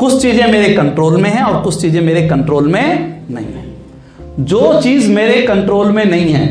कुछ 0.00 0.20
चीज़ें 0.22 0.46
मेरे 0.52 0.74
कंट्रोल 0.74 1.16
में 1.16 1.30
है 1.30 1.42
और 1.42 1.62
कुछ 1.62 1.80
चीज़ें 1.80 2.00
मेरे 2.00 2.28
कंट्रोल 2.28 2.68
में 2.68 3.26
नहीं 3.30 3.46
है। 3.46 4.44
जो 4.44 4.80
चीज़ 4.82 5.10
मेरे 5.10 5.42
कंट्रोल 5.42 5.90
में 5.92 6.04
नहीं 6.04 6.32
है, 6.32 6.48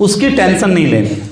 उसकी 0.00 0.30
टेंशन 0.30 0.70
नहीं 0.70 0.86
लेनी। 0.86 1.22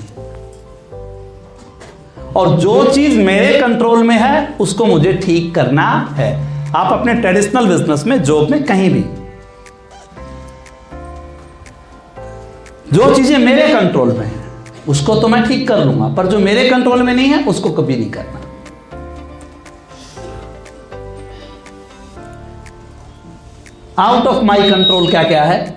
और 2.35 2.57
जो 2.59 2.91
चीज़ 2.91 3.19
मेरे 3.19 3.59
कंट्रोल 3.61 4.03
में 4.03 4.15
है, 4.15 4.55
उसको 4.59 4.85
मुझे 4.85 5.13
ठीक 5.13 5.53
करना 5.55 6.15
है। 6.17 6.31
आप 6.75 6.91
अपने 6.93 7.13
ट्रेडिशनल 7.13 7.67
बिज़नेस 7.67 8.05
में 8.05 8.23
जॉब 8.23 8.49
में 8.51 8.63
कहीं 8.63 8.89
भी। 8.89 9.03
जो 12.93 13.15
चीज़ें 13.15 13.37
मेरे 13.37 13.67
कंट्रोल 13.73 14.11
में 14.11 14.25
है, 14.25 14.41
उसको 14.87 15.15
तो 15.15 15.27
मैं 15.27 15.43
ठीक 15.43 15.67
कर 15.67 15.85
लूँगा, 15.85 16.07
पर 16.07 16.27
जो 16.27 16.39
मेरे 16.39 16.69
कंट्रोल 16.69 17.03
में 17.03 17.13
नहीं 17.13 17.27
है, 17.27 17.43
उसको 17.43 17.69
कभी 17.69 17.95
नहीं 17.95 18.11
करना। 18.11 18.39
आउट 23.99 24.27
ऑफ़ 24.27 24.43
माई 24.43 24.69
कंट्रोल 24.71 25.09
क्या 25.09 25.23
क्या 25.23 25.43
है? 25.43 25.75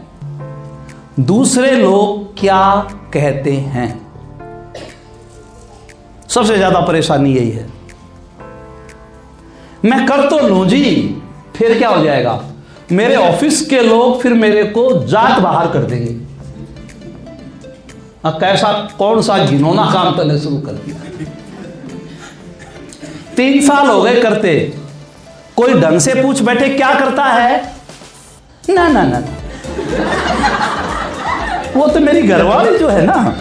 दूसरे 1.20 1.70
लोग 1.72 2.38
क्या 2.40 2.60
कहते 3.12 3.52
हैं? 3.52 3.88
सबसे 6.28 6.56
ज़्यादा 6.56 6.80
परेशानी 6.80 7.34
यही 7.34 7.50
है। 7.50 7.66
मैं 9.84 10.06
कर 10.06 10.28
तो 10.30 10.38
लू 10.48 10.64
जी, 10.66 10.84
फिर 11.56 11.78
क्या 11.78 11.88
हो 11.88 12.02
जाएगा? 12.04 12.40
मेरे 12.92 13.16
ऑफ़िस 13.16 13.60
के 13.66 13.80
लोग 13.80 14.20
फिर 14.22 14.34
मेरे 14.34 14.64
को 14.64 14.88
जात 15.06 15.40
बाहर 15.40 15.70
कर 15.72 15.82
देंगे। 15.82 16.14
कैसा, 18.40 18.72
कौन 18.98 19.22
सा 19.22 19.38
घिनौना 19.46 19.90
काम 19.92 20.16
करने 20.16 20.38
शुरू 20.38 20.58
कर 20.58 20.72
दिया? 20.72 20.96
तीन 23.36 23.60
साल 23.60 23.86
हो 23.86 24.02
गए 24.02 24.20
करते। 24.22 24.58
कोई 25.56 25.74
ढंग 25.74 25.98
से 25.98 26.22
पूछ 26.22 26.42
बैठे 26.42 26.68
क्या 26.68 26.94
करता 26.94 27.24
है? 27.24 27.75
ना 28.68 28.88
ना 28.88 29.02
ना। 29.02 29.18
वो 31.76 31.86
तो 31.86 32.00
मेरी 32.00 32.22
घरवाली 32.22 32.78
जो 32.78 32.88
है 32.88 33.04
ना, 33.06 33.36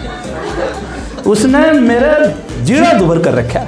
उसने 1.26 1.70
मेरे 1.72 2.64
जीड़ा 2.64 2.92
दुबर 2.92 3.18
कर 3.22 3.34
रखा 3.34 3.60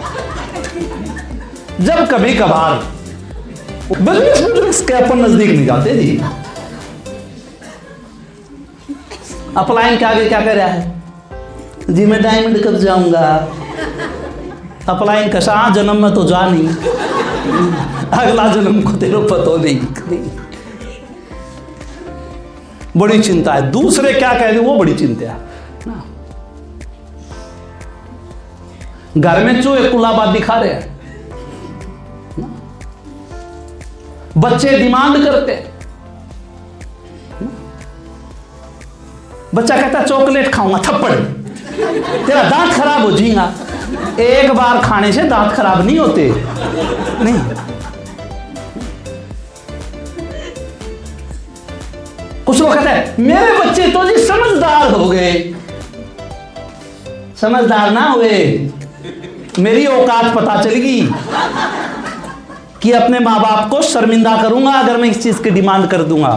जब 1.81 2.06
कभी 2.06 2.34
कभार 2.34 2.75
बिज़नेस 3.92 4.83
अपन 4.92 5.19
नज़दीक 5.19 5.50
नहीं 5.50 5.67
जाते 5.67 5.95
जी। 5.97 6.20
अपलाइन 9.56 9.97
के 9.98 10.05
आगे 10.05 10.28
क्या 10.28 10.41
कह 10.41 10.53
रहा 10.53 10.67
है? 10.67 10.81
जी, 11.91 12.06
मैं 12.06 12.22
डायमंड 12.22 12.62
कब 12.65 12.77
जाऊँगा? 12.78 13.28
अपलाइन 14.89 15.28
कसा? 15.33 15.69
जन्म 15.75 16.03
में 16.03 16.15
तो 16.15 16.25
जा 16.25 16.47
नहीं। 16.48 16.69
अगला 18.19 18.48
जन्म 18.48 18.81
को 18.83 18.93
तेरे 18.93 19.19
पतो 19.31 19.56
नहीं। 19.56 19.78
बड़ी 22.97 23.19
चिंता 23.20 23.55
है। 23.55 23.70
दूसरे 23.70 24.12
क्या 24.12 24.33
कह 24.33 24.47
रहे 24.47 24.58
वो 24.58 24.75
बड़ी 24.77 24.94
चिंता 24.94 25.31
है। 25.31 25.47
घर 29.19 29.44
में 29.44 29.62
चूहे 29.62 29.89
कुलाबाद 29.89 30.28
दिखा 30.28 30.55
रहे 30.55 30.72
हैं। 30.72 30.97
बच्चे 34.39 34.78
डिमांड 34.78 35.25
करते 35.25 35.66
बच्चा 39.55 39.77
कहता, 39.77 40.03
चॉकलेट 40.03 40.53
खाऊँगा, 40.55 40.78
थप्पड़। 40.78 41.12
तेरा 42.27 42.42
दांत 42.42 42.72
खराब 42.72 43.03
हो 43.03 43.11
जाएगा 43.12 43.53
एक 44.20 44.53
बार 44.53 44.81
खाने 44.83 45.12
से 45.12 45.22
दांत 45.22 45.53
खराब 45.53 45.87
नहीं 45.87 45.99
होते। 45.99 46.31
नहीं। 47.25 47.68
कुछ 52.48 52.60
लोग 52.60 52.75
कहते 52.75 52.88
हैं, 52.88 53.14
मेरे 53.19 53.59
बच्चे 53.59 53.86
तो 53.92 54.04
जी 54.04 54.16
समझदार 54.26 54.92
हो 54.92 55.09
गए। 55.09 55.32
समझदार 57.41 57.91
ना 57.91 58.04
हुए। 58.04 58.38
मेरी 59.59 59.84
औकात 59.86 60.34
पता 60.34 60.62
चलेगी 60.62 61.00
कि 62.82 62.92
अपने 62.92 63.19
माँ 63.19 63.38
बाप 63.41 63.69
को 63.70 63.82
शर्मिंदा 63.82 64.37
करूँगा 64.42 64.72
अगर 64.72 64.97
मैं 64.97 65.10
इस 65.10 65.22
चीज़ 65.22 65.42
की 65.42 65.50
डिमांड 65.50 65.87
कर 65.91 66.03
दूँगा। 66.04 66.32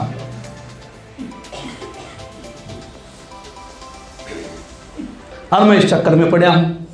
और 5.53 5.63
मैं 5.63 5.77
इस 5.77 5.89
चक्कर 5.89 6.15
में 6.15 6.29
पड़ा 6.31 6.49
हूँ। 6.49 6.87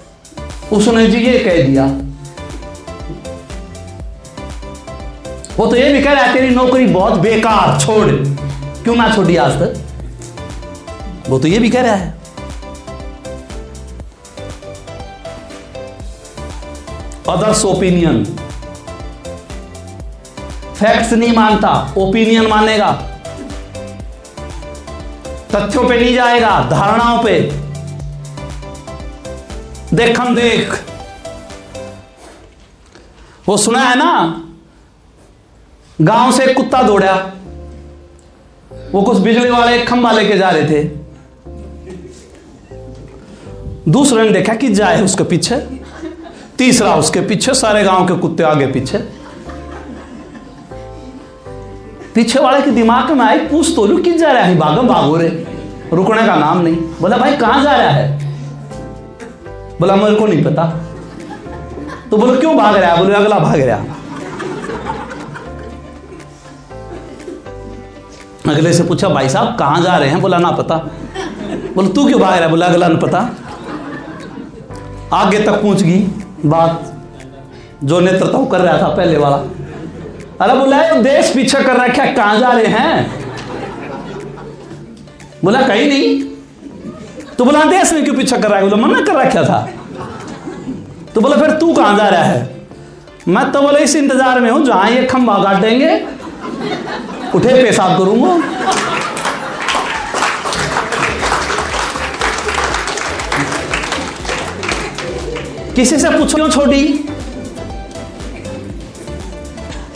उसने 0.71 1.07
जी 1.07 1.17
ये 1.17 1.37
कह 1.39 1.61
दिया। 1.67 1.85
वो 5.57 5.65
तो 5.65 5.75
ये 5.75 5.93
भी 5.93 6.01
कह 6.01 6.11
रहा 6.11 6.23
है, 6.23 6.33
तेरी 6.33 6.49
नौकरी 6.55 6.85
बहुत 6.87 7.19
बेकार, 7.19 7.79
छोड़। 7.79 8.46
क्यों 8.87 8.95
ना 8.95 9.15
छोड़ी 9.15 9.35
आज 9.35 9.51
तक? 9.51 9.73
वो 11.29 11.39
तो 11.39 11.47
ये 11.47 11.59
भी 11.59 11.69
कह 11.69 11.81
रहा 11.81 11.95
है। 11.95 12.11
अदर्स 17.29 17.65
ओपिनियन 17.65 18.23
फैक्ट्स 20.79 21.13
नहीं 21.13 21.33
मानता 21.33 21.93
ओपिनियन 21.97 22.47
मानेगा। 22.47 22.91
तथ्यों 25.51 25.87
पे 25.89 25.99
नहीं 25.99 26.13
जाएगा, 26.15 26.59
धारणाओं 26.69 27.23
पे। 27.23 27.39
देखम 29.93 30.35
देख। 30.35 30.83
वो 33.47 33.57
सुना 33.57 33.79
है 33.79 33.95
ना? 33.97 34.41
गाँव 36.01 36.31
से 36.31 36.53
कुत्ता 36.53 36.83
दौड़ा। 36.83 37.33
वो 38.91 39.01
कुछ 39.01 39.17
बिजली 39.17 39.49
वाले 39.49 39.79
खंबा 39.79 40.11
लेके 40.11 40.37
जा 40.37 40.49
रहे 40.49 40.63
थे। 40.63 40.89
दूसरे 43.91 44.23
ने 44.23 44.29
देखा 44.29 44.53
कि 44.53 44.69
जाए 44.69 45.03
उसके 45.03 45.23
पीछे, 45.23 45.55
तीसरा 46.57 46.95
उसके 46.95 47.21
पीछे, 47.21 47.53
सारे 47.53 47.83
गाँव 47.83 48.07
के 48.07 48.13
कुत्ते 48.13 48.43
आगे 48.43 48.67
पीछे। 48.67 48.97
पीछे 52.15 52.39
वाले 52.39 52.61
के 52.61 52.71
दिमाग 52.71 53.11
में 53.11 53.25
आई 53.25 53.37
पूछ 53.37 53.75
तो 53.75 53.85
लू 53.85 53.97
किस 53.97 54.17
जा 54.17 54.31
रहा 54.31 54.43
है? 54.43 54.57
भागम 54.57 54.87
भागो 54.87 55.17
रे। 55.17 55.47
रुकने 55.93 56.25
का 56.25 56.35
नाम 56.35 56.61
नहीं। 56.61 56.75
बोला, 56.75 57.17
भाई, 57.17 57.37
कहाँ 57.37 57.63
जा 57.63 57.75
रहा 57.75 57.89
है? 57.89 58.33
बोला, 59.79 59.95
मेरे 59.95 60.15
को 60.15 60.25
नहीं 60.25 60.43
पता। 60.43 60.63
तो 62.11 62.17
बोलो, 62.17 62.39
क्यों 62.39 62.57
भाग 62.57 62.75
रहा 62.75 62.93
है? 62.93 62.97
बोले, 62.97 63.15
अगला 63.15 63.39
भाग 63.39 63.61
रहा 63.61 63.96
अगले 68.49 68.73
से 68.73 68.83
पूछा, 68.83 69.09
भाई 69.09 69.29
साहब, 69.29 69.55
कहाँ 69.57 69.81
जा 69.81 69.97
रहे 69.97 70.09
हैं? 70.09 70.21
बोला, 70.21 70.37
ना 70.37 70.51
पता। 70.51 70.75
बोले, 71.75 71.89
तू 71.89 72.05
क्यों 72.07 72.19
भाग 72.21 72.33
रहा 72.33 72.43
है? 72.43 72.49
बोला, 72.49 72.65
अगला 72.65 72.87
ना 72.87 72.97
पता। 72.97 73.19
आगे 75.13 75.39
तक 75.39 75.61
पहुँच 75.61 75.81
गई 75.81 75.99
बात, 76.45 76.93
जो 77.83 77.99
नेतृत्व 77.99 78.45
कर 78.45 78.59
रहा 78.59 78.77
था, 78.81 78.87
पहले 78.87 79.17
वाला। 79.17 79.37
अरे 80.41 80.53
बोला 80.59 80.81
देश 81.01 81.31
पीछे 81.35 81.63
कर 81.63 81.75
रखा 81.75 82.03
है 82.03 82.13
कहाँ 82.13 82.39
जा 82.39 82.51
रहे 82.51 82.65
हैं? 82.65 83.11
बोला, 85.43 85.61
कहीं 85.61 85.87
नहीं। 85.87 86.21
तो 87.37 87.45
बोला, 87.45 87.63
देश 87.63 87.93
में 87.93 88.03
क्यों 88.03 88.15
पीछा 88.15 88.37
कर 88.37 88.49
रहा 88.49 88.59
है? 88.59 88.69
बोला, 88.69 88.87
मना 88.87 89.01
कर 89.01 89.15
रखा 89.15 89.43
था? 89.43 89.67
तो 91.15 91.21
बोला, 91.21 91.37
फिर 91.37 91.51
तू 91.51 91.73
कहाँ 91.73 91.97
जा 91.97 92.07
रहा 92.09 92.23
है? 92.23 92.65
मैं 93.27 93.51
तो 93.51 93.61
बोले, 93.61 93.79
इस 93.79 93.95
इंतज़ार 93.95 94.39
में 94.39 94.49
हूँ, 94.51 94.63
जहाँ 94.65 94.89
ये 94.89 95.03
खंबा 95.03 95.37
काटेंगे 95.43 95.95
उठे, 97.35 97.63
पेशाब 97.63 97.97
करूँगा। 97.99 98.41
किसी 105.75 105.97
से 105.97 106.09
पूछो, 106.09 106.35
क्यों 106.35 106.49
छोटी? 106.49 107.09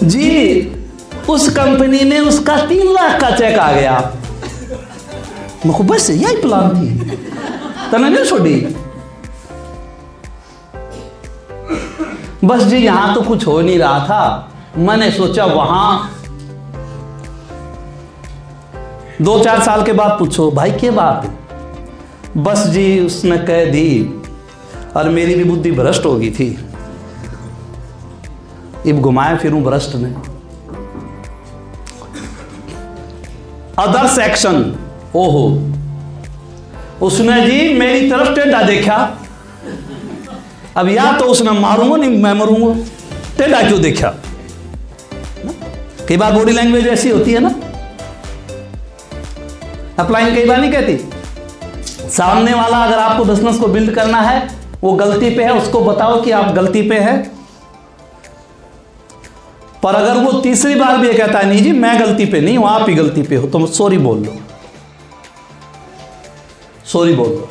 जी, 0.03 0.61
उस 1.29 1.49
कंपनी 1.49 2.03
में 2.03 2.19
उसका 2.19 2.57
तीन 2.65 2.91
लाख 2.93 3.19
का 3.21 3.29
चेक 3.31 3.59
आ 3.59 3.71
गया। 3.71 4.11
मुझको 5.65 5.83
बस 5.83 6.09
यही 6.09 6.35
प्लान 6.41 6.69
थी। 6.69 7.17
तने 7.91 8.09
नहीं 8.09 8.25
छोटी? 8.25 8.55
बस 12.43 12.61
जी, 12.61 12.77
यहाँ 12.77 13.13
तो 13.15 13.21
कुछ 13.21 13.47
हो 13.47 13.61
नहीं 13.61 13.79
रहा 13.79 13.99
था। 13.99 14.51
मैंने 14.77 15.11
सोचा 15.11 15.45
वहाँ 15.45 16.20
दो 19.21 19.37
चार 19.39 19.61
साल 19.63 19.83
के 19.83 19.93
बाद 19.93 20.17
पूछो, 20.19 20.51
भाई 20.51 20.71
के 20.71 20.89
बात 20.91 21.25
बस 22.37 22.65
जी, 22.67 22.99
उसने 22.99 23.37
कह 23.37 23.65
दी 23.65 24.21
और 24.95 25.09
मेरी 25.09 25.35
भी 25.35 25.43
बुद्धि 25.43 25.71
भ्रष्ट 25.71 26.05
हो 26.05 26.15
गई 26.15 26.29
थी। 26.31 26.47
इब 28.85 29.01
घुमाए 29.01 29.37
फिरूं 29.37 29.63
भ्रष्ट 29.63 29.95
ने। 29.95 30.09
अदर 33.79 34.07
सेक्शन 34.07 34.75
ओहो। 35.15 35.45
उसने 37.05 37.41
जी, 37.41 37.73
मेरी 37.73 38.09
तरफ़ 38.09 38.35
टेढ़ा 38.35 38.61
देखा। 38.61 38.95
अब 40.77 40.89
या 40.89 41.11
तो 41.17 41.25
उसने 41.25 41.51
मारूँगा, 41.51 41.95
नहीं, 41.95 42.17
मैं 42.17 42.33
मरूँगा। 42.33 42.73
टेढ़ा 43.37 43.61
क्यों 43.61 43.81
देखा? 43.81 44.13
कई 46.07 46.17
बार 46.17 46.33
बॉडी 46.33 46.51
लैंग्वेज 46.51 46.87
ऐसी 46.87 47.09
होती 47.09 47.33
है 47.33 47.39
ना? 47.39 47.53
अपलाइन 50.01 50.35
कई 50.35 50.45
बार 50.45 50.57
नहीं 50.57 50.71
कहती। 50.71 52.09
सामने 52.09 52.53
वाला 52.53 52.77
अगर 52.77 52.99
आपको 52.99 53.25
बिज़नेस 53.25 53.57
को 53.57 53.67
बिल्ड 53.67 53.93
करना 53.95 54.21
है, 54.21 54.47
वो 54.83 54.93
गलती 54.93 55.29
पे 55.29 55.43
है, 55.43 55.53
उसको 55.53 55.81
बताओ 55.81 56.21
कि 56.21 56.31
आप 56.31 56.53
गलती 56.55 56.81
पे 56.89 56.99
है। 56.99 57.17
पर 59.83 59.95
अगर 59.95 60.17
वो 60.23 60.31
तीसरी 60.41 60.75
बार 60.75 60.97
भी 60.97 61.07
ये 61.07 61.13
कहता 61.13 61.39
है, 61.39 61.45
नहीं 61.45 61.63
जी, 61.63 61.71
मैं 61.73 61.99
गलती 61.99 62.25
पे 62.25 62.41
नहीं 62.41 62.57
हूँ, 62.57 62.67
आप 62.69 62.89
ही 62.89 62.95
गलती 62.95 63.21
पे 63.23 63.35
हो 63.35 63.47
तो 63.47 63.65
सॉरी 63.67 63.97
बोल 63.99 64.17
लो। 64.17 64.35
सॉरी 66.85 67.13
बोल 67.15 67.27
दो 67.27 67.47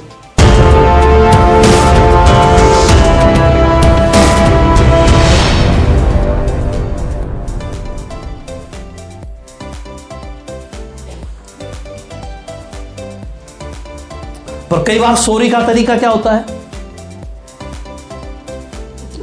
पर 14.71 14.83
कई 14.83 14.99
बार 14.99 15.17
सॉरी 15.17 15.49
का 15.51 15.61
तरीका 15.67 15.97
क्या 15.97 16.11
होता 16.11 16.33
है? 16.33 16.45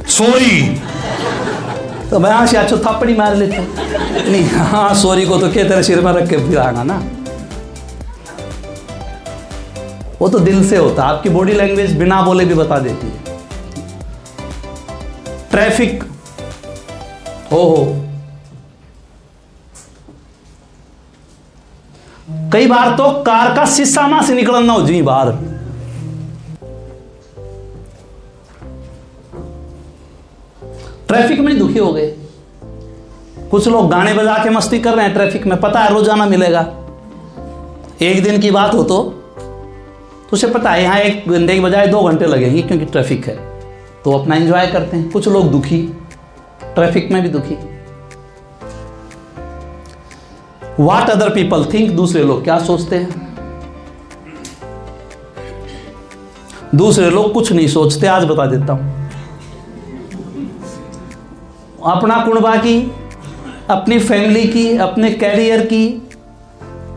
सॉरी। 0.08 0.62
तो 2.10 2.18
मैं 2.18 2.46
से 2.46 2.56
अच्छो 2.56 2.76
थप्पड़ी 2.78 3.14
मार 3.14 3.34
लेता 3.36 3.62
नहीं 4.30 4.42
हाँ 4.44 4.94
सॉरी 4.94 5.26
को 5.26 5.38
तो 5.38 5.50
क्या 5.52 5.68
तेरे 5.68 5.82
सिर 5.82 6.00
में 6.00 6.12
रख 6.12 6.28
के 6.30 6.36
फिरागा 6.48 6.82
ना? 6.82 7.02
वो 10.20 10.28
तो 10.28 10.38
दिल 10.38 10.68
से 10.68 10.76
होता 10.76 11.02
है। 11.02 11.08
आपकी 11.08 11.28
बॉडी 11.28 11.52
लैंग्वेज 11.52 11.96
बिना 11.98 12.20
बोले 12.22 12.44
भी 12.44 12.54
बता 12.54 12.78
देती 12.78 13.06
है। 13.06 13.36
ट्रैफ़िक। 15.50 16.04
हो 17.52 17.62
हो। 17.62 18.07
कई 22.52 22.66
बार 22.66 22.94
तो 22.96 23.10
कार 23.22 23.54
का 23.56 23.64
शीशा 23.66 24.06
ना 24.06 24.20
से 24.22 24.34
निकलना 24.34 24.72
हो 24.72 24.82
जी 24.82 25.00
बाहर। 25.02 25.32
ट्रैफ़िक 31.08 31.40
में 31.40 31.58
दुखी 31.58 31.78
हो 31.78 31.92
गए। 31.92 32.06
कुछ 33.50 33.68
लोग 33.68 33.90
गाने 33.90 34.14
बजा 34.14 34.36
के 34.44 34.50
मस्ती 34.50 34.78
कर 34.80 34.94
रहे 34.94 35.04
हैं 35.04 35.14
ट्रैफ़िक 35.14 35.46
में, 35.46 35.60
पता 35.60 35.80
है 35.80 35.92
रोज़ाना 35.92 36.26
मिलेगा। 36.26 36.60
एक 38.02 38.22
दिन 38.22 38.40
की 38.40 38.50
बात 38.50 38.74
हो 38.74 38.82
तो 38.84 38.98
उसे 40.32 40.46
पता 40.48 40.70
है, 40.70 40.82
यहाँ 40.82 40.98
एक 41.00 41.28
घंटे 41.28 41.54
की 41.54 41.60
बजाय 41.60 41.86
दो 41.86 42.02
घंटे 42.02 42.26
लगेंगे 42.26 42.62
क्योंकि 42.62 42.84
ट्रैफ़िक 42.86 43.26
है। 43.26 43.36
तो 44.04 44.12
अपना 44.12 44.36
एंजॉय 44.36 44.66
करते 44.66 44.96
हैं। 44.96 45.10
कुछ 45.10 45.28
लोग 45.28 45.50
दुखी, 45.52 45.82
ट्रैफ़िक 46.64 47.10
में 47.12 47.22
भी 47.22 47.28
दुखी। 47.28 47.56
वाट 50.80 51.10
अदर 51.10 51.28
पीपल 51.30 51.64
थिंक 51.64 51.90
दूसरे 51.90 52.22
लोग 52.24 52.44
क्या 52.44 52.58
सोचते 52.58 52.96
हैं? 52.96 53.28
दूसरे 56.74 57.10
लोग 57.10 57.32
कुछ 57.32 57.52
नहीं 57.52 57.68
सोचते, 57.68 58.06
आज 58.06 58.24
बता 58.24 58.46
देता 58.46 58.72
हूँ। 58.72 59.10
अपना 61.84 62.24
कुणबा 62.24 62.56
की, 62.56 62.92
अपनी 63.70 63.98
फैमिली 63.98 64.44
की, 64.48 64.76
अपने 64.76 65.10
कैरियर 65.10 65.66
की, 65.66 66.08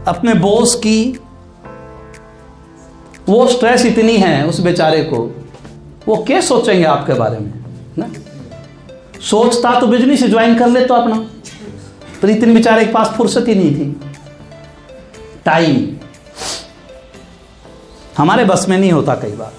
अपने 0.07 0.33
बॉस 0.33 0.75
की, 0.75 1.19
वो 3.29 3.47
स्ट्रेस 3.47 3.85
इतनी 3.85 4.17
है 4.17 4.47
उस 4.47 4.59
बेचारे 4.59 5.03
को, 5.03 5.45
वो 6.07 6.15
क्या 6.15 6.41
सोचेंगे 6.41 6.83
आपके 6.83 7.13
बारे 7.13 7.39
में, 7.39 7.53
ना? 7.97 8.07
सोचता 9.21 9.79
तो 9.79 9.87
बिज़नेस 9.87 10.23
ज्वाइन 10.23 10.57
कर 10.57 10.67
ले 10.67 10.85
तो 10.85 10.93
अपना। 10.93 11.25
पर 12.21 12.29
इतने 12.29 12.53
बेचारे 12.53 12.85
के 12.85 12.91
पास 12.91 13.07
फुर्सत 13.07 13.45
ही 13.47 13.55
नहीं 13.55 13.75
थी। 13.75 14.01
टाइम। 15.45 15.87
हमारे 18.17 18.45
बस 18.45 18.65
में 18.69 18.77
नहीं 18.77 18.91
होता 18.91 19.15
कई 19.15 19.31
बार। 19.31 19.51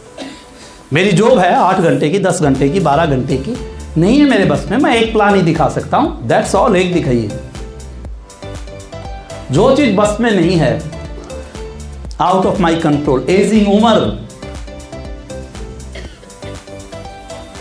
मेरी 0.93 1.13
जॉब 1.13 1.39
है 1.39 1.55
आठ 1.55 1.79
घंटे 1.79 2.11
की, 2.11 2.19
दस 2.19 2.43
घंटे 2.43 2.69
की, 2.69 2.81
बारह 2.81 3.07
घंटे 3.07 3.37
की। 3.37 3.57
नहीं 4.01 4.19
है 4.19 4.31
मेरे 4.31 4.45
बस 4.45 4.67
में, 4.71 4.79
मैं 4.79 4.97
एक 4.97 5.13
प्लान 5.13 5.35
ही 5.35 5.43
दिखा 5.43 5.69
सकता 5.69 5.97
हूँ। 5.97 6.27
दैट्स 6.27 6.55
ऑल 6.55 6.77
एक 6.77 6.93
दिखाइए। 6.95 7.31
जो 9.51 9.77
चीज़ 9.77 9.97
बस 9.97 10.17
में 10.21 10.31
नहीं 10.31 10.57
है 10.57 10.83
out 12.21 12.47
of 12.47 12.61
my 12.61 12.77
control 12.77 13.27
ageing 13.29 13.69
Umar. 13.69 14.29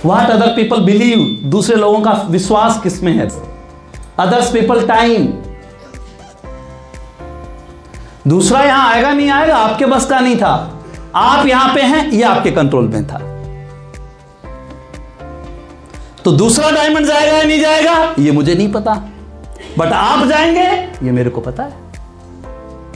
watt 0.06 0.30
other 0.30 0.48
people 0.48 0.78
believe 0.78 1.40
दूसरे 1.44 1.76
लोगों 1.76 2.02
का 2.02 2.12
विश्वास 2.30 2.80
किसमें 2.84 3.14
है? 3.14 3.51
अदर्स 4.20 4.52
पीपल 4.52 4.88
टाइम 4.88 5.34
दूसरा 8.28 8.60
यहाँ 8.60 8.94
आएगा, 8.94 9.14
नहीं 9.14 9.30
आएगा, 9.30 9.58
आपके 9.58 9.86
बस 9.86 10.06
का 10.06 10.20
नहीं 10.20 10.38
था। 10.38 10.84
आप 11.16 11.46
यहाँ 11.46 11.76
पे 11.76 11.82
हैं, 11.82 12.12
ये 12.12 12.24
आपके 12.24 12.52
कंट्रोल 12.52 12.88
में 12.88 13.08
था। 13.08 13.18
तो 16.26 16.32
दूसरा 16.32 16.72
डायमंड 16.72 17.06
जाएगा 17.06 17.38
या 17.38 17.44
नहीं 17.44 17.62
जाएगा, 17.62 18.16
ये 18.20 18.32
मुझे 18.32 18.56
नहीं 18.56 18.72
पता। 18.72 18.94
बट 19.78 19.94
आप 19.94 20.26
जाएँगे, 20.26 20.62
ये 21.06 21.12
मेरे 21.12 21.30
को 21.30 21.42
पता 21.42 21.64
है। 21.64 21.74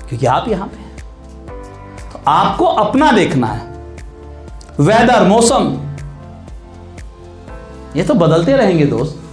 क्योंकि 0.09 0.25
आप 0.25 0.45
यहाँ 0.47 0.67
पे 0.67 0.77
हैं। 0.77 0.97
तो 2.13 2.21
आपको 2.27 2.65
अपना 2.65 3.12
देखना 3.12 3.47
है। 3.47 3.71
वेदर 4.79 5.23
मौसम। 5.23 5.95
ये 7.95 8.03
तो 8.03 8.13
बदलते 8.13 8.53
रहेंगे 8.53 8.85
दोस्त। 8.85 9.25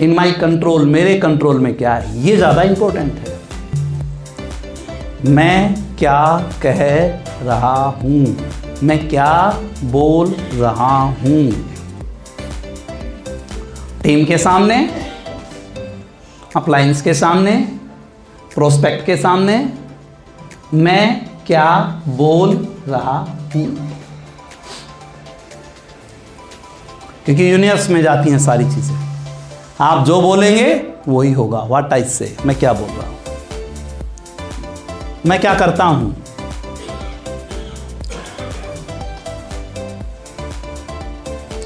इन 0.00 0.14
माई 0.14 0.32
कंट्रोल, 0.32 0.84
मेरे 0.86 1.18
कंट्रोल 1.18 1.60
में 1.60 1.74
क्या 1.76 1.94
है? 1.94 2.18
ये 2.22 2.36
ज़्यादा 2.36 2.62
इंपॉर्टेंट 2.62 3.12
है। 3.12 3.38
मैं 5.24 5.74
क्या 5.98 6.50
कह 6.62 6.82
रहा 7.44 7.84
हूँ? 8.02 8.36
मैं 8.82 9.08
क्या 9.08 9.60
बोल 9.84 10.34
रहा 10.54 10.96
हूँ? 10.98 11.50
टीम 14.02 14.24
के 14.24 14.38
सामने 14.38 14.76
अप्लायंस 16.56 17.02
के 17.02 17.14
सामने 17.14 17.56
प्रोस्पेक्ट 18.54 19.06
के 19.06 19.16
सामने, 19.16 19.58
मैं 20.74 21.26
क्या 21.46 22.02
बोल 22.08 22.56
रहा 22.88 23.18
हूँ? 23.54 23.66
क्योंकि 27.24 27.52
यूनिवर्स 27.52 27.90
में 27.90 28.02
जाती 28.02 28.30
हैं 28.30 28.38
सारी 28.38 28.64
चीज़ें। 28.64 29.07
आप 29.80 30.06
जो 30.06 30.20
बोलेंगे, 30.20 30.82
वही 31.08 31.32
होगा। 31.32 31.58
वाट 31.58 31.92
आई 31.92 32.04
से 32.04 32.36
मैं 32.46 32.58
क्या 32.58 32.72
बोल 32.72 32.88
रहा 32.88 33.08
हूँ? 33.08 33.16
मैं 35.26 35.40
क्या 35.40 35.54
करता 35.54 35.84
हूँ? 35.84 36.16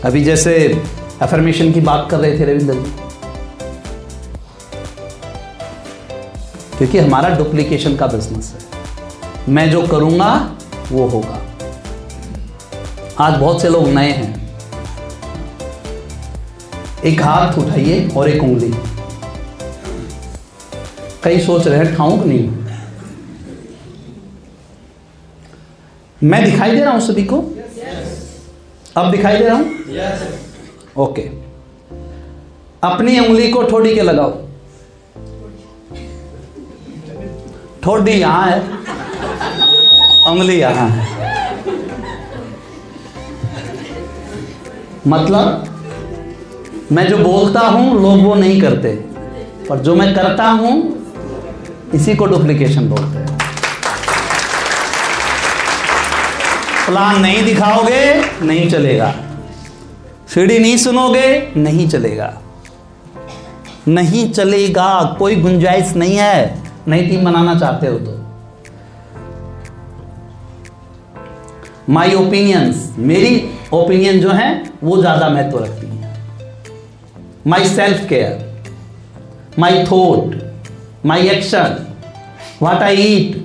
अभी 0.04 0.24
जैसे 0.24 0.82
अफर्मेशन 1.22 1.72
की 1.72 1.80
बात 1.80 2.08
कर 2.10 2.18
रहे 2.18 2.38
थे 2.38 2.44
रविंद्र 2.44 2.74
जी। 2.74 2.92
क्योंकि 6.78 6.98
हमारा 6.98 7.28
डुप्लीकेशन 7.28 7.96
का 7.96 8.06
बिज़नेस 8.06 8.54
है। 8.54 8.82
मैं 9.48 9.70
जो 9.70 9.86
करूँगा, 9.86 10.52
वो 10.92 11.06
होगा। 11.08 11.38
आज 13.18 13.34
बहुत 13.34 13.62
से 13.62 13.68
लोग 13.68 13.88
नए 13.88 14.10
हैं। 14.10 14.41
एक 17.04 17.22
हाथ 17.22 17.58
उठाइए 17.58 18.08
और 18.16 18.28
एक 18.28 18.42
उंगली। 18.42 18.72
कई 21.24 21.38
सोच 21.40 21.66
रहे 21.66 21.78
हैं 21.78 21.94
ठाऊं 21.96 22.24
नहीं? 22.24 22.48
मैं 26.22 26.44
दिखाई 26.44 26.70
दे 26.70 26.82
रहा 26.82 26.92
हूँ 26.92 27.00
सभी 27.00 27.24
को? 27.24 27.38
अब 28.96 29.10
दिखाई 29.10 29.38
दे 29.38 29.48
रहा 29.48 29.56
हूँ? 29.56 29.64
ओके 30.96 31.22
अपनी 32.84 33.18
उंगली 33.20 33.48
को 33.50 33.62
ठोड़ी 33.62 33.94
के 33.94 34.02
लगाओ। 34.02 34.30
ठोड़ी 37.82 38.12
यहाँ 38.12 38.50
है। 38.50 38.60
उंगली 40.30 40.60
यहाँ 40.60 40.88
है। 40.88 41.10
मतलब 45.06 45.71
मैं 46.92 47.06
जो 47.08 47.18
बोलता 47.18 47.60
हूँ, 47.60 48.02
लोग 48.02 48.22
वो 48.22 48.34
नहीं 48.34 48.60
करते। 48.60 48.88
पर 49.68 49.78
जो 49.78 49.94
मैं 49.94 50.14
करता 50.14 50.44
हूँ, 50.44 50.72
इसी 51.94 52.14
को 52.14 52.26
डुप्लीकेशन 52.26 52.88
बोलते 52.88 53.18
हैं। 53.18 53.38
प्लान 56.86 57.20
नहीं 57.20 57.44
दिखाओगे, 57.44 58.02
नहीं 58.42 58.68
चलेगा। 58.70 59.14
सीढ़ी 60.34 60.58
नहीं 60.58 60.76
सुनोगे, 60.76 61.52
नहीं 61.56 61.88
चलेगा। 61.88 62.32
नहीं 63.88 64.32
चलेगा, 64.32 65.16
कोई 65.18 65.36
गुंजाइश 65.36 65.94
नहीं 65.96 66.16
है। 66.16 66.62
नई 66.88 67.06
टीम 67.06 67.24
बनाना 67.24 67.54
चाहते 67.54 67.86
हो 67.86 67.98
तो। 67.98 68.18
माई 71.92 72.14
ओपिनियंस 72.14 72.94
मेरी 72.98 73.50
ओपिनियन 73.72 74.20
जो 74.20 74.30
है, 74.30 74.50
वो 74.84 75.00
ज़्यादा 75.00 75.28
महत्व 75.28 75.58
रखती 75.58 75.86
है। 75.86 76.01
My 77.46 77.68
self 77.68 78.08
care 78.08 78.50
my 79.58 79.84
thought 79.84 80.34
my 81.06 81.28
action 81.28 81.86
what 82.62 82.82
I 82.82 82.96
eat 82.96 83.42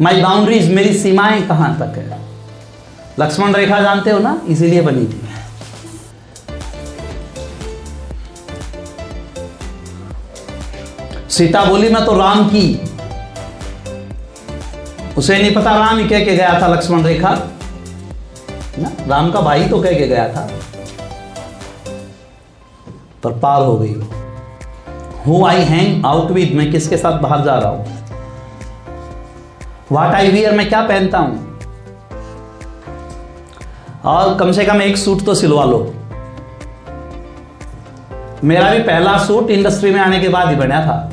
my 0.00 0.20
boundaries 0.22 0.70
मेरी 0.72 0.92
सीमाएँ 0.98 1.42
कहाँ 1.48 1.74
तक 1.78 1.98
है? 1.98 2.18
लक्ष्मण 3.20 3.54
रेखा 3.54 3.80
जानते 3.80 4.10
हो 4.10 4.18
ना? 4.18 4.40
इसीलिए 4.48 4.82
बनी 4.82 5.06
थी। 5.06 5.26
सीता 11.30 11.64
बोली, 11.64 11.88
मैं 11.88 12.04
तो 12.04 12.16
राम 12.18 12.48
की। 12.48 12.80
उसे 15.16 15.38
नहीं 15.38 15.54
पता 15.54 15.74
राम 15.76 15.98
ही 15.98 16.08
कह 16.08 16.24
के 16.24 16.36
गया 16.36 16.58
था 16.62 16.66
लक्ष्मण 16.66 17.04
रेखा। 17.04 17.30
ना, 18.78 18.92
राम 19.06 19.30
का 19.32 19.40
भाई 19.40 19.64
तो 19.64 19.80
कह 19.82 19.92
के 19.92 20.06
गया 20.08 20.28
था। 20.28 20.48
पर 23.22 23.32
पार 23.32 23.62
हो 23.62 23.76
गई 23.78 23.94
who. 25.26 25.44
I 25.46 25.62
hang 25.62 26.04
out 26.06 26.30
with 26.30 26.52
मैं 26.54 26.70
किसके 26.72 26.96
साथ 26.96 27.20
बाहर 27.20 27.44
जा 27.44 27.54
रहा 27.54 27.70
हूँ? 27.70 27.86
वाट 29.92 30.14
आई 30.14 30.30
वियर 30.30 30.54
मैं 30.54 30.68
क्या 30.68 30.82
पहनता 30.82 31.18
हूँ? 31.18 31.46
और 34.04 34.34
कम 34.38 34.52
से 34.52 34.64
कम 34.64 34.82
एक 34.82 34.96
सूट 34.96 35.24
तो 35.24 35.34
सिलवा 35.34 35.64
लो। 35.64 35.78
मेरा 38.44 38.70
भी 38.70 38.78
पहला 38.78 39.16
सूट 39.18 39.50
इंडस्ट्री 39.50 39.90
में 39.90 40.00
आने 40.00 40.20
के 40.20 40.28
बाद 40.28 40.48
ही 40.48 40.56
बना 40.56 40.80
था। 40.80 41.10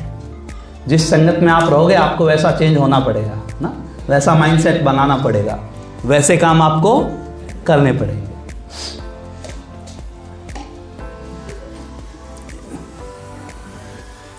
जिस 0.88 1.10
संगत 1.10 1.38
में 1.42 1.52
आप 1.52 1.70
रहोगे, 1.70 1.94
आपको 1.94 2.24
वैसा 2.24 2.50
चेंज 2.50 2.76
होना 2.76 3.00
पड़ेगा, 3.00 3.34
ना? 3.62 3.72
वैसा 4.08 4.34
माइंडसेट 4.34 4.82
बनाना 4.82 5.16
पड़ेगा। 5.16 5.58
वैसे 6.04 6.36
काम 6.36 6.62
आपको 6.62 7.00
करने 7.66 7.92
पड़ेंगे। 7.92 8.25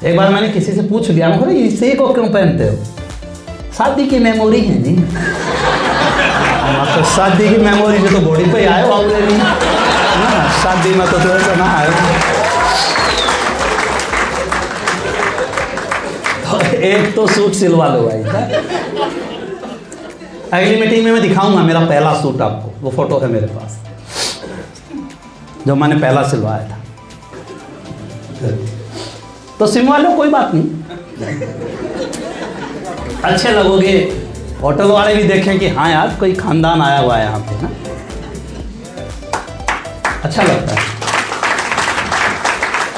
एक 0.07 0.15
बार 0.17 0.29
मैंने 0.33 0.49
किसी 0.49 0.71
से 0.71 0.81
पूछ 0.89 1.09
लिया 1.09 1.29
मैं 1.29 1.53
इसे 1.53 1.87
को 1.95 2.07
क्यों 2.13 2.27
पहनते 2.29 2.67
हो? 2.69 2.75
शादी 3.77 4.05
की 4.07 4.19
मेमोरी 4.19 4.59
है 4.61 4.81
जी। 4.83 4.93
तो 6.93 7.03
शादी 7.15 7.49
की 7.49 7.57
मेमोरी 7.63 7.97
जो 7.97 8.09
तो 8.09 8.19
बॉडी 8.25 8.45
पे 8.51 8.65
आए 8.65 8.83
ऑलरेडी 8.89 9.33
ना 9.33 9.49
शादी 10.61 10.93
में 10.93 11.07
तो 11.07 11.19
थोड़ा 11.19 11.39
सा 11.39 11.55
ना 11.55 11.67
आए 11.71 11.89
एक 16.91 17.15
तो 17.15 17.27
सूट 17.27 17.53
सिलवा 17.53 17.87
लो 17.87 18.01
भाई। 18.01 18.21
अगली 20.53 20.75
मीटिंग 20.81 21.03
में 21.05 21.11
मैं 21.11 21.21
दिखाऊँगा 21.21 21.61
मेरा 21.63 21.79
पहला 21.85 22.13
सूट 22.21 22.41
आपको, 22.41 22.71
वो 22.81 22.91
फ़ोटो 22.91 23.19
है 23.19 23.27
मेरे 23.27 23.47
पास, 23.47 23.77
जो 25.67 25.75
मैंने 25.75 25.95
पहला 25.95 26.23
सिलवाया 26.29 26.67
था। 26.67 26.77
तो 29.59 29.67
सिलवा 29.67 29.97
लो 29.97 30.09
कोई 30.15 30.29
बात 30.29 30.51
नहीं। 30.53 30.65
अच्छे 33.23 33.51
लगोगे। 33.51 33.97
होटल 34.61 34.87
वाले 34.87 35.15
भी 35.15 35.23
देखें 35.23 35.59
कि 35.59 35.67
हाँ 35.69 35.89
यार, 35.91 36.15
कोई 36.19 36.33
खानदान 36.35 36.81
आया 36.81 36.99
हुआ 36.99 37.17
है 37.17 37.23
यहाँ 37.23 37.39
पे 37.39 37.61
ना 37.61 37.69
अच्छा 40.23 40.43
लगता 40.43 40.73
है। 40.73 40.79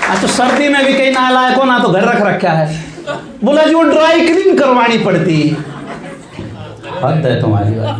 अच्छा 0.10 0.28
सर्दी 0.28 0.68
में 0.70 0.86
भी 0.86 0.94
कहीं 0.94 1.12
ना 1.12 1.30
लायक 1.30 1.58
हो 1.58 1.64
ना 1.64 1.80
तो 1.80 1.90
घर 1.90 2.04
रख 2.04 2.22
रखा 2.22 2.52
है। 2.52 2.66
बोला 3.44 3.64
जी, 3.64 3.74
वो 3.74 3.84
ड्राई 3.84 4.20
क्लीन 4.28 4.58
करवानी 4.58 4.98
पड़ती। 4.98 5.42
हद 7.04 7.26
है 7.26 7.42
तुम्हारी 7.42 7.72
बात। 7.72 7.98